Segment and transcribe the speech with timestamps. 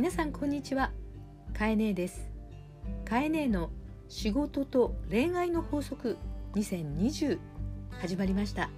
[0.00, 0.92] 皆さんこんにちは。
[1.52, 2.30] かえねえです。
[3.04, 3.68] かえねえの
[4.08, 6.16] 仕事と恋愛の法則
[6.54, 7.38] 2020
[8.00, 8.70] 始まりました。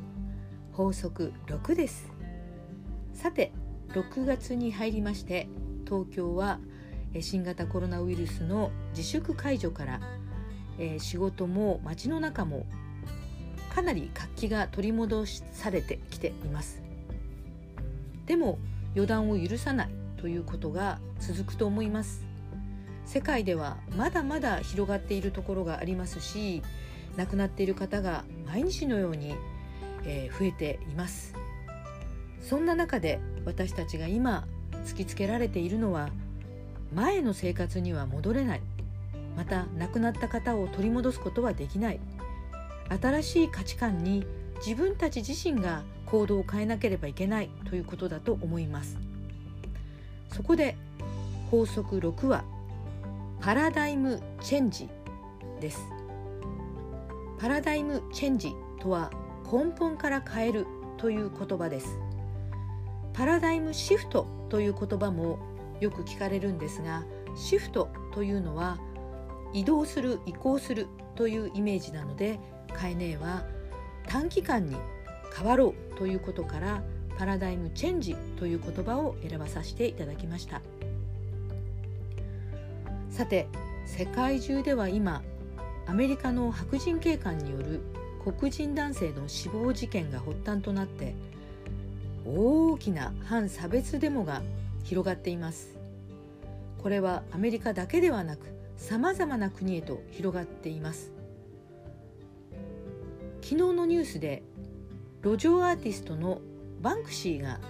[0.73, 2.11] 法則6です。
[3.15, 3.53] さて
[3.91, 5.47] 6月に入りまして
[5.85, 6.59] 東京は
[7.21, 10.01] 新型コロナウイルスの自粛解除から、
[10.81, 12.67] えー、仕事も街の中も
[13.73, 16.83] かなり活気が取り戻されてきています。
[18.27, 18.59] でも
[18.97, 20.02] 予断を許さない。
[20.23, 22.25] ということが続くと思います。
[23.05, 26.63] 世界ではまだまだ広がっているところがありますし
[27.17, 29.35] 亡くなっている方が毎日のように、
[30.05, 31.35] えー、増えています。
[32.41, 34.47] そんな中で私たちが今
[34.85, 36.09] 突きつけられているのは
[36.95, 38.61] 前の生活には戻れない。
[39.37, 42.01] また亡くなった方を取り戻すことはできない。
[42.89, 44.25] 新しい価値観に
[44.65, 49.12] 自分たち自身が行動を変えなければいけないということだと思います。
[50.33, 50.77] そこで
[51.51, 52.45] 法則6は
[53.41, 54.89] パラダイムチェンジ
[55.61, 55.81] です。
[57.39, 59.11] パラダイムチェンジとは
[59.45, 60.67] 根本から変える
[60.97, 61.99] という言葉です。
[63.13, 65.39] パラダイムシフトという言葉も
[65.81, 67.05] よく聞かれるんですが
[67.37, 68.79] シフトというのは
[69.53, 72.39] 移動する移行するというイメージなので
[72.73, 73.45] カエネは
[74.09, 74.77] 短期間に
[75.37, 76.83] 変わろうということから
[77.19, 80.61] パラダイムチェンジという言葉を選ばさせていただきました。
[83.11, 83.47] さて
[83.87, 85.23] 世界中では今
[85.87, 87.81] アメリカの白人警官による
[88.25, 91.15] 黒人男性の死亡事件が発端となって
[92.25, 94.43] 大きな反差別デモが
[94.85, 95.77] 広がっています。
[96.83, 101.13] これはアメリカだけではなくさまざまな国へと広がっています。
[103.43, 104.43] 昨日のニュースで
[105.23, 106.41] 路上アーティストの
[106.83, 107.61] バンクシーが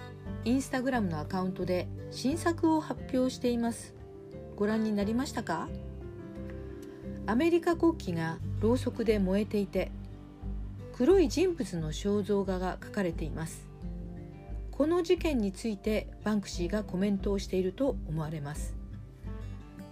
[0.43, 3.93] インスタグラムのアカウントで新作を発表しています。
[4.55, 5.69] ご覧になりましたか？
[7.27, 9.91] アメリカ国旗がろうそくで燃えていて
[10.93, 13.67] 黒い人物の肖像画が描かれています。
[14.71, 18.75] この事件についてバンクシーがコメントをしていると思われます。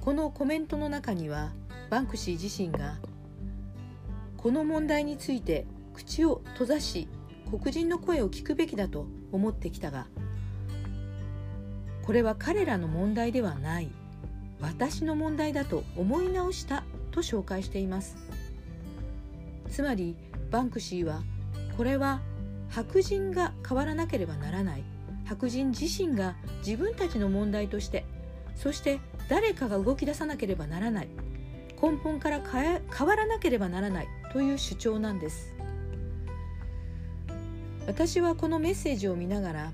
[0.02, 1.52] このコメントの中には
[1.92, 2.98] バンクシー自身が
[4.38, 7.08] この問題について口を閉ざし
[7.52, 10.08] 黒人の声を聞くべきだと思ってきたが
[12.02, 13.92] これは彼らの問題ではない。
[14.60, 18.16] 私の問題だと思い直したと紹介しています。
[19.70, 20.16] つまり
[20.50, 21.22] バンクシーは
[21.78, 22.22] これは
[22.70, 24.84] 白人が変わらなければならない。
[25.26, 26.36] 白人自身が
[26.66, 28.06] 自分たちの問題として
[28.56, 31.08] そして誰かが動き出さなければならない。
[31.82, 35.51] 根本から変わらなければならないという主張なんです。
[37.92, 39.72] 私はこのメッセージを見ながら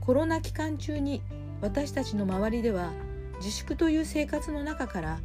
[0.00, 1.20] コロナ期間中に
[1.60, 2.92] 私たちの周りでは
[3.40, 5.20] 自粛という生活の中から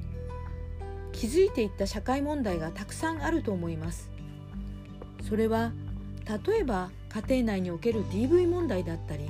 [1.14, 4.12] 気づいていった社会問題がたくさんあると思います。
[5.30, 5.72] それは
[6.46, 9.30] 例えば家庭内における DV 問題だったり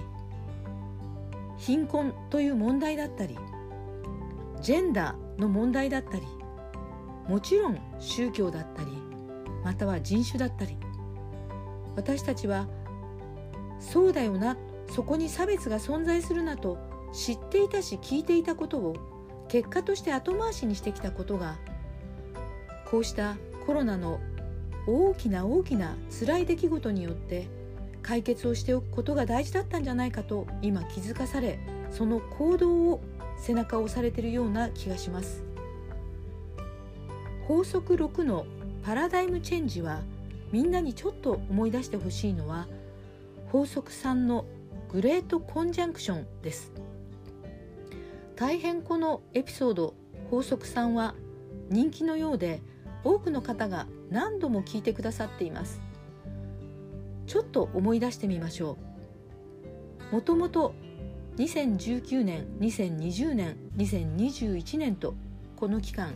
[1.59, 3.38] 貧困という問題だったり
[4.63, 6.24] ジェンダーの問題だったり
[7.28, 8.90] もちろん宗教だったり
[9.63, 10.78] または人種だったり
[11.96, 12.68] 私たちは
[13.80, 14.58] そうだよな。
[14.92, 16.78] そこに差別が存在するなと
[17.14, 18.96] 知っていたし聞いていたことを
[19.48, 21.58] 結果として後回しにしてきたことが
[22.90, 24.20] こうしたコロナの
[24.88, 27.48] 大きな大きな辛い出来事によって
[28.02, 31.60] 解決をしておくことが大事だったんじゃないかと今気づかされ
[31.92, 33.02] その行動を
[33.38, 35.44] 背中を押されているような気がします。
[37.48, 38.46] 法則6の
[38.84, 40.02] パラダイムチェンジは
[40.52, 42.68] みんなにちょっと思い出してほしいのは
[43.52, 44.46] 法則3の
[44.91, 46.72] グレートコンジャンクションです。
[48.35, 49.96] 大変このエピソード
[50.30, 51.16] 法則3は
[51.69, 52.62] 人気のようで
[53.03, 55.81] 多くの方が何度も聞いてくださっています。
[57.25, 58.78] ちょっと思い出してみましょ
[60.12, 60.16] う。
[60.16, 60.74] もともと
[61.38, 65.16] 2019年2020年2021年と
[65.56, 66.16] この期間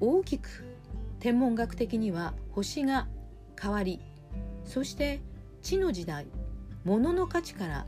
[0.00, 0.64] 大きく
[1.20, 3.06] 天文学的には星が
[3.60, 4.00] 変わり
[4.64, 5.20] そして
[5.64, 6.26] 地の時代
[6.84, 7.86] 物の価値から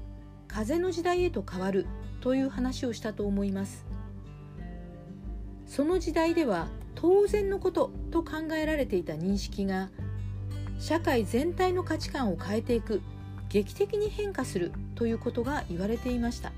[0.48, 1.86] 風の時代へと変わる
[2.22, 3.84] という話をしたと思います。
[5.66, 9.90] その時代では当然のことと考えられていた認識が
[10.78, 13.02] 社会全体の価値観を変えていく
[13.50, 16.52] 劇的に変化するということが言われていました。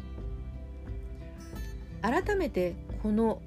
[2.00, 3.42] 改めてこの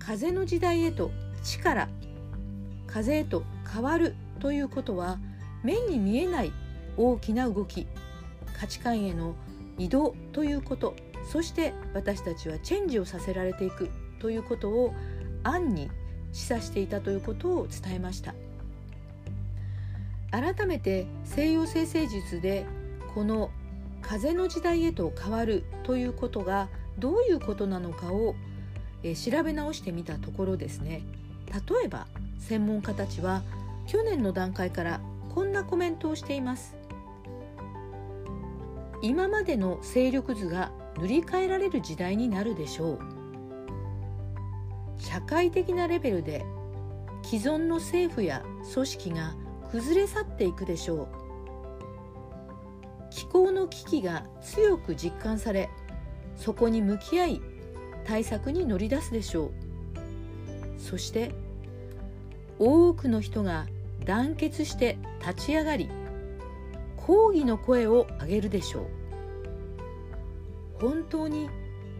[0.00, 1.12] 風の時代へと
[1.44, 1.88] 地から
[2.88, 5.20] 風へと変わるということは
[5.62, 6.52] 目に見えない
[6.96, 7.86] 大きな動き
[8.58, 9.34] 価値観への
[9.78, 10.94] 移動ということ
[11.30, 14.94] そして私たちはチェンジをさせられていくということを
[15.42, 15.90] 暗に
[16.32, 18.34] 示唆していたということを伝えました。
[20.30, 22.64] 改めて西洋生成術で
[23.14, 23.50] この
[24.00, 26.68] 風の時代へと変わるということが
[26.98, 28.34] どういうことなのかを
[29.02, 31.02] 調べ直してみたところですね。
[31.48, 32.06] 例えば
[32.38, 33.42] 専門家たちは
[33.86, 35.00] 去年の段階から
[35.34, 36.74] こんなコメントをしています。
[39.02, 42.98] 今までの勢力図が塗り替えられる時代になるでしょう。
[44.96, 46.44] 社会的なレベルで
[47.24, 49.34] 既存の政府や組織が
[49.72, 51.08] 崩れ去っていくでしょう。
[53.10, 55.68] 気候の危機が強く実感され
[56.36, 57.42] そこに向き合い
[58.04, 59.52] 対策に乗り出すでしょう。
[60.78, 61.32] そして
[62.60, 63.66] 多くの人が
[64.04, 65.90] 団結して立ち上がり
[67.06, 68.86] 抗議の声を上げるでしょう
[70.80, 71.48] 本当に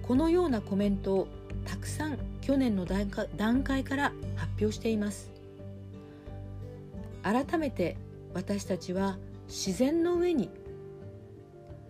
[0.02, 1.28] このようなコメントを
[1.64, 5.30] たくさん去年の段階から発表しています
[7.22, 7.96] 改めて
[8.34, 10.50] 私たちは自然の上に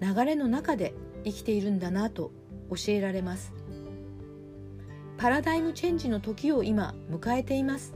[0.00, 0.94] 流れの中で
[1.24, 2.32] 生きているんだなと
[2.70, 3.52] 教えられます
[5.16, 7.94] パラダイムチェンジの時を今迎えています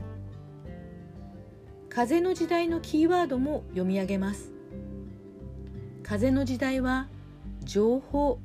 [1.89, 4.56] 風の時代のキーワードも読み上げます
[6.07, 7.07] 風の時代は
[7.63, 8.39] 情報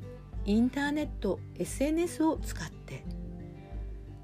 [0.44, 3.04] インターネット SNS を使って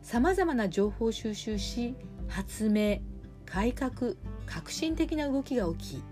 [0.03, 1.95] さまざまな情報を収集し
[2.27, 2.99] 発明
[3.47, 4.15] 改革
[4.47, 6.03] 革新的な動きが起き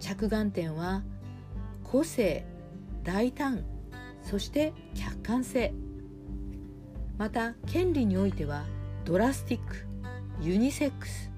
[0.00, 1.02] 着眼点は
[1.84, 2.44] 個性
[3.04, 3.64] 大胆
[4.22, 5.72] そして客観性。
[7.18, 8.64] また権利においては
[9.04, 9.76] ドラスティック
[10.40, 11.30] ユニセックス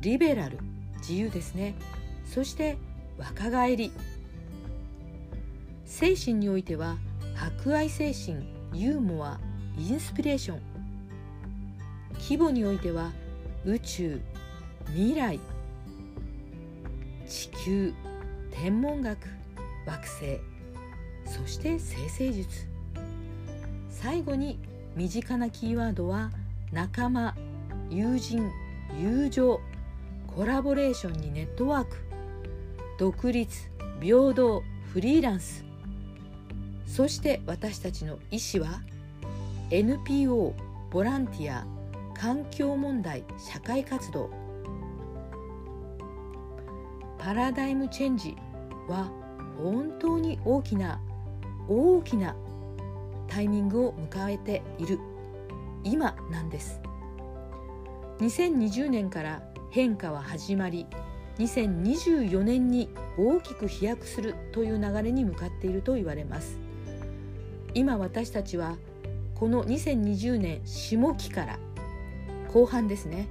[0.00, 0.58] リベラル
[0.98, 1.74] 自由ですね。
[2.24, 2.76] そして
[3.18, 3.92] 若返り。
[5.84, 6.96] 精神においては
[7.34, 9.38] 博愛精神ユーモア
[9.78, 10.60] インスピレーション。
[12.14, 13.12] 規模においては
[13.64, 14.20] 宇宙
[14.88, 15.38] 未来。
[17.28, 17.92] 地球
[18.50, 19.18] 天文学
[19.86, 20.40] 惑星。
[21.26, 22.66] そして生成術。
[23.90, 24.58] 最後に
[24.96, 26.30] 身近なキーワードは
[26.72, 27.34] 仲間
[27.90, 28.50] 友人
[29.00, 29.60] 友情。
[30.26, 32.03] コラボレーションにネットワーク。
[32.96, 33.70] 独立
[34.00, 34.62] 平等
[34.92, 35.64] フリーランス。
[36.86, 38.82] そして私たちの意思は
[39.70, 40.54] NPO
[40.90, 41.66] ボランティア
[42.14, 44.30] 環境問題社会活動。
[47.18, 48.36] パラダイムチェンジ
[48.86, 49.10] は
[49.58, 51.00] 本当に大きな
[51.68, 52.36] 大きな
[53.26, 55.00] タイミングを迎えている。
[55.82, 56.80] 今なんです。
[58.20, 60.86] 2020年から変化は始まり
[61.38, 62.88] 2024年に
[63.18, 66.58] 大きく飛躍するという流れに向かっていると言われます。
[67.74, 68.76] 今私たちは
[69.34, 71.58] この2020年下期から
[72.52, 73.28] 後半ですね。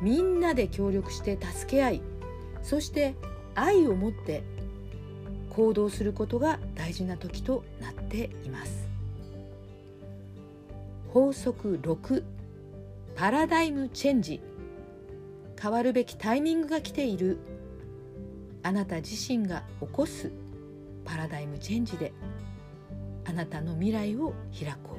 [0.00, 2.02] みんなで協力して助け合い
[2.62, 3.14] そして
[3.54, 4.44] 愛を持って
[5.50, 8.88] 行動することが大事な時となっています。
[11.12, 12.22] 法則6
[13.16, 14.40] パラダイムチェンジ。
[15.60, 17.38] 変わるべきタイミングが来ている。
[18.62, 20.30] あなた自身が起こす
[21.04, 22.12] パラダイムチェンジで
[23.24, 24.98] あなたの未来を開こう。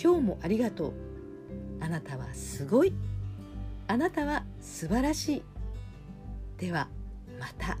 [0.00, 0.92] 今日もありがとう。
[1.80, 2.94] あなたはすごい。
[3.86, 5.42] あなたは素晴らしい。
[6.58, 6.88] では
[7.38, 7.78] また。